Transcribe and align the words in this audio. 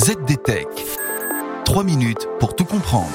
ZDTech. 0.00 0.66
3 1.66 1.84
minutes 1.84 2.26
pour 2.38 2.56
tout 2.56 2.64
comprendre. 2.64 3.10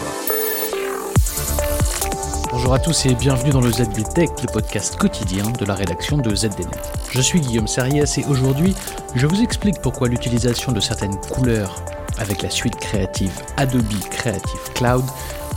Bonjour 2.51 2.75
à 2.75 2.77
tous 2.77 3.07
et 3.07 3.15
bienvenue 3.15 3.49
dans 3.49 3.61
le 3.61 3.71
ZDTech, 3.71 4.29
le 4.43 4.53
podcast 4.53 4.95
quotidien 4.95 5.49
de 5.49 5.65
la 5.65 5.73
rédaction 5.73 6.19
de 6.19 6.35
ZDNet. 6.35 6.77
Je 7.09 7.21
suis 7.21 7.41
Guillaume 7.41 7.65
Sarias 7.65 8.19
et 8.19 8.25
aujourd'hui, 8.29 8.75
je 9.15 9.25
vous 9.25 9.41
explique 9.41 9.81
pourquoi 9.81 10.09
l'utilisation 10.09 10.73
de 10.73 10.79
certaines 10.79 11.19
couleurs 11.21 11.83
avec 12.19 12.43
la 12.43 12.51
suite 12.51 12.75
créative 12.75 13.33
Adobe 13.57 13.99
Creative 14.11 14.73
Cloud 14.75 15.05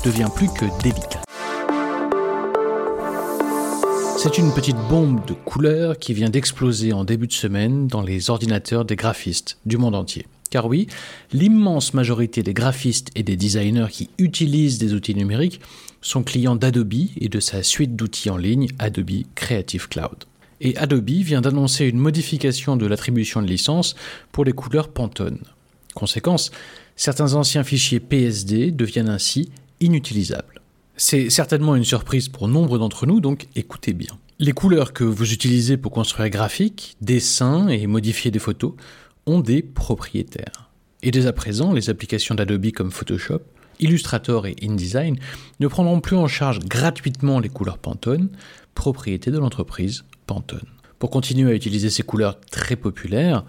devient 0.06 0.30
plus 0.34 0.48
que 0.48 0.64
délicate. 0.82 1.26
C'est 4.16 4.38
une 4.38 4.54
petite 4.54 4.78
bombe 4.88 5.22
de 5.26 5.34
couleurs 5.34 5.98
qui 5.98 6.14
vient 6.14 6.30
d'exploser 6.30 6.94
en 6.94 7.04
début 7.04 7.26
de 7.26 7.34
semaine 7.34 7.86
dans 7.86 8.00
les 8.00 8.30
ordinateurs 8.30 8.86
des 8.86 8.96
graphistes 8.96 9.58
du 9.66 9.76
monde 9.76 9.94
entier. 9.94 10.24
Car 10.50 10.66
oui, 10.66 10.86
l'immense 11.32 11.94
majorité 11.94 12.42
des 12.42 12.54
graphistes 12.54 13.10
et 13.14 13.22
des 13.22 13.36
designers 13.36 13.88
qui 13.90 14.10
utilisent 14.18 14.78
des 14.78 14.94
outils 14.94 15.14
numériques 15.14 15.60
sont 16.00 16.22
clients 16.22 16.56
d'Adobe 16.56 16.94
et 17.16 17.28
de 17.28 17.40
sa 17.40 17.62
suite 17.62 17.96
d'outils 17.96 18.30
en 18.30 18.36
ligne 18.36 18.68
Adobe 18.78 19.24
Creative 19.34 19.88
Cloud. 19.88 20.24
Et 20.60 20.76
Adobe 20.76 21.10
vient 21.10 21.40
d'annoncer 21.40 21.86
une 21.86 21.98
modification 21.98 22.76
de 22.76 22.86
l'attribution 22.86 23.42
de 23.42 23.46
licence 23.46 23.94
pour 24.32 24.44
les 24.44 24.52
couleurs 24.52 24.88
Pantone. 24.88 25.40
Conséquence, 25.94 26.50
certains 26.96 27.34
anciens 27.34 27.64
fichiers 27.64 28.00
PSD 28.00 28.70
deviennent 28.70 29.08
ainsi 29.08 29.50
inutilisables. 29.80 30.60
C'est 30.96 31.30
certainement 31.30 31.76
une 31.76 31.84
surprise 31.84 32.28
pour 32.28 32.48
nombre 32.48 32.78
d'entre 32.78 33.06
nous, 33.06 33.20
donc 33.20 33.46
écoutez 33.54 33.92
bien. 33.92 34.18
Les 34.40 34.52
couleurs 34.52 34.92
que 34.92 35.04
vous 35.04 35.32
utilisez 35.32 35.76
pour 35.76 35.92
construire 35.92 36.28
graphiques, 36.28 36.96
dessins 37.00 37.68
et 37.68 37.86
modifier 37.86 38.30
des 38.30 38.38
photos 38.38 38.74
ont 39.28 39.40
des 39.40 39.62
propriétaires. 39.62 40.70
Et 41.02 41.10
dès 41.10 41.26
à 41.26 41.32
présent, 41.32 41.72
les 41.72 41.90
applications 41.90 42.34
d'Adobe 42.34 42.70
comme 42.72 42.90
Photoshop, 42.90 43.42
Illustrator 43.78 44.46
et 44.46 44.56
InDesign 44.62 45.16
ne 45.60 45.68
prendront 45.68 46.00
plus 46.00 46.16
en 46.16 46.26
charge 46.26 46.58
gratuitement 46.60 47.38
les 47.38 47.48
couleurs 47.48 47.78
Pantone, 47.78 48.30
propriété 48.74 49.30
de 49.30 49.38
l'entreprise 49.38 50.04
Pantone. 50.26 50.66
Pour 50.98 51.10
continuer 51.10 51.52
à 51.52 51.54
utiliser 51.54 51.90
ces 51.90 52.02
couleurs 52.02 52.40
très 52.40 52.74
populaires, 52.74 53.44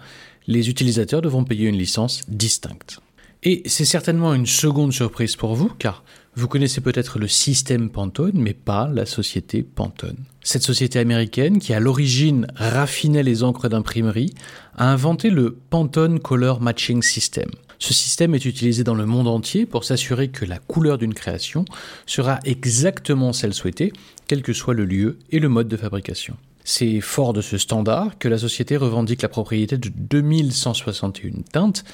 les 0.46 0.70
utilisateurs 0.70 1.22
devront 1.22 1.44
payer 1.44 1.68
une 1.68 1.76
licence 1.76 2.22
distincte. 2.28 3.00
Et 3.42 3.62
c'est 3.64 3.86
certainement 3.86 4.34
une 4.34 4.46
seconde 4.46 4.92
surprise 4.92 5.36
pour 5.36 5.54
vous, 5.54 5.70
car 5.78 6.04
vous 6.34 6.46
connaissez 6.46 6.80
peut-être 6.80 7.18
le 7.18 7.26
système 7.26 7.88
Pantone, 7.88 8.34
mais 8.34 8.52
pas 8.52 8.88
la 8.92 9.06
société 9.06 9.62
Pantone. 9.62 10.16
Cette 10.42 10.62
société 10.62 10.98
américaine, 10.98 11.58
qui 11.58 11.72
à 11.72 11.80
l'origine 11.80 12.46
raffinait 12.54 13.22
les 13.22 13.42
encres 13.42 13.68
d'imprimerie, 13.68 14.34
a 14.76 14.90
inventé 14.92 15.30
le 15.30 15.56
Pantone 15.70 16.20
Color 16.20 16.60
Matching 16.60 17.02
System. 17.02 17.48
Ce 17.78 17.94
système 17.94 18.34
est 18.34 18.44
utilisé 18.44 18.84
dans 18.84 18.94
le 18.94 19.06
monde 19.06 19.26
entier 19.26 19.64
pour 19.64 19.84
s'assurer 19.84 20.28
que 20.28 20.44
la 20.44 20.58
couleur 20.58 20.98
d'une 20.98 21.14
création 21.14 21.64
sera 22.04 22.38
exactement 22.44 23.32
celle 23.32 23.54
souhaitée, 23.54 23.92
quel 24.28 24.42
que 24.42 24.52
soit 24.52 24.74
le 24.74 24.84
lieu 24.84 25.18
et 25.30 25.38
le 25.38 25.48
mode 25.48 25.68
de 25.68 25.78
fabrication. 25.78 26.36
C'est 26.62 27.00
fort 27.00 27.32
de 27.32 27.40
ce 27.40 27.56
standard 27.56 28.18
que 28.18 28.28
la 28.28 28.36
société 28.36 28.76
revendique 28.76 29.22
la 29.22 29.30
propriété 29.30 29.78
de 29.78 29.88
2161 29.88 31.42
teintes, 31.50 31.84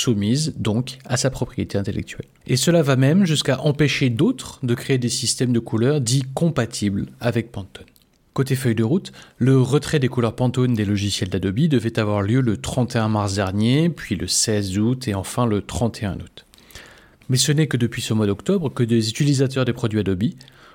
soumise 0.00 0.54
donc 0.56 0.98
à 1.04 1.16
sa 1.16 1.30
propriété 1.30 1.78
intellectuelle. 1.78 2.26
Et 2.46 2.56
cela 2.56 2.82
va 2.82 2.96
même 2.96 3.24
jusqu'à 3.26 3.60
empêcher 3.60 4.10
d'autres 4.10 4.58
de 4.62 4.74
créer 4.74 4.98
des 4.98 5.08
systèmes 5.08 5.52
de 5.52 5.60
couleurs 5.60 6.00
dits 6.00 6.24
compatibles 6.34 7.06
avec 7.20 7.52
Pantone. 7.52 7.86
Côté 8.32 8.54
feuille 8.54 8.74
de 8.74 8.84
route, 8.84 9.12
le 9.38 9.60
retrait 9.60 9.98
des 9.98 10.08
couleurs 10.08 10.36
Pantone 10.36 10.74
des 10.74 10.84
logiciels 10.84 11.28
d'Adobe 11.28 11.68
devait 11.68 11.98
avoir 11.98 12.22
lieu 12.22 12.40
le 12.40 12.56
31 12.56 13.08
mars 13.08 13.34
dernier, 13.34 13.90
puis 13.90 14.14
le 14.14 14.28
16 14.28 14.78
août 14.78 15.08
et 15.08 15.14
enfin 15.14 15.46
le 15.46 15.62
31 15.62 16.14
août. 16.14 16.46
Mais 17.28 17.36
ce 17.36 17.52
n'est 17.52 17.66
que 17.66 17.76
depuis 17.76 18.02
ce 18.02 18.14
mois 18.14 18.26
d'octobre 18.26 18.72
que 18.72 18.82
des 18.82 19.08
utilisateurs 19.08 19.64
des 19.64 19.72
produits 19.72 20.00
Adobe 20.00 20.30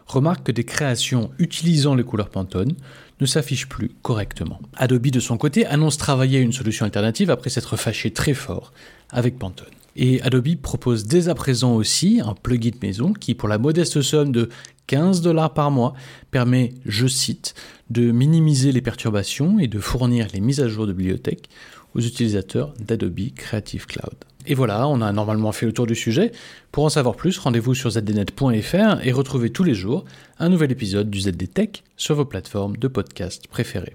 remarquent 0.06 0.46
que 0.46 0.52
des 0.52 0.64
créations 0.64 1.32
utilisant 1.40 1.96
les 1.96 2.04
couleurs 2.04 2.30
Pantone 2.30 2.74
ne 3.22 3.26
s'affichent 3.26 3.70
plus 3.70 3.92
correctement. 4.02 4.60
Adobe 4.76 5.08
de 5.08 5.20
son 5.20 5.38
côté 5.38 5.66
annonce 5.66 5.98
travailler 5.98 6.40
une 6.40 6.52
solution 6.52 6.86
alternative 6.86 7.32
après 7.32 7.50
s'être 7.50 7.78
fâché 7.78 8.12
très 8.12 8.34
fort 8.34 8.74
avec 9.10 9.40
Pantone. 9.40 9.68
Et 9.96 10.22
Adobe 10.22 10.56
propose 10.62 11.06
dès 11.06 11.30
à 11.30 11.36
présent 11.36 11.74
aussi 11.76 12.22
un 12.24 12.34
plugin 12.34 12.72
maison 12.82 13.14
qui, 13.14 13.34
pour 13.34 13.48
la 13.48 13.58
modeste 13.58 14.02
somme 14.02 14.32
de 14.34 14.50
15 14.88 15.22
dollars 15.22 15.54
par 15.54 15.72
mois, 15.72 15.94
permet, 16.32 16.74
je 16.86 17.08
cite, 17.08 17.56
de 17.90 18.12
minimiser 18.12 18.72
les 18.74 18.82
perturbations 18.82 19.58
et 19.58 19.68
de 19.68 19.80
fournir 19.80 20.28
les 20.34 20.42
mises 20.42 20.60
à 20.60 20.68
jour 20.68 20.86
de 20.86 20.94
bibliothèque 20.94 21.50
aux 21.96 22.02
utilisateurs 22.02 22.74
d'Adobe 22.80 23.34
Creative 23.36 23.86
Cloud. 23.86 24.16
Et 24.48 24.56
voilà, 24.56 24.88
on 24.88 25.02
a 25.02 25.12
normalement 25.12 25.52
fait 25.52 25.66
le 25.66 25.74
tour 25.74 25.88
du 25.88 25.96
sujet. 25.96 26.32
Pour 26.72 26.86
en 26.86 26.90
savoir 26.90 27.16
plus, 27.16 27.38
rendez-vous 27.38 27.74
sur 27.74 27.90
zdnet.fr 27.92 29.04
et 29.04 29.12
retrouvez 29.12 29.50
tous 29.50 29.64
les 29.64 29.74
jours 29.74 30.06
un 30.40 30.50
nouvel 30.50 30.72
épisode 30.72 31.10
du 31.10 31.22
ZD 31.22 31.52
Tech 31.54 31.70
sur 31.98 32.16
vos 32.16 32.26
plateformes 32.26 32.78
de 32.78 32.88
podcast 32.88 33.48
préférées. 33.48 33.94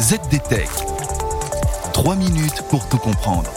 ZD 0.00 0.42
Tech. 0.48 0.68
3 1.92 2.16
minutes 2.16 2.62
pour 2.70 2.88
tout 2.88 2.98
comprendre. 2.98 3.50